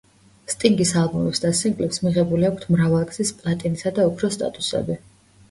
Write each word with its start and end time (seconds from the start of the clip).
სტინგის 0.51 0.93
ალბომებს 1.01 1.43
და 1.43 1.51
სინგლებს 1.59 2.01
მიღებული 2.07 2.49
აქვთ 2.49 2.65
მრავალგზის 2.77 3.33
პლატინის 3.43 3.87
და 4.01 4.09
ოქროს 4.09 4.41
სტატუსები. 4.41 4.99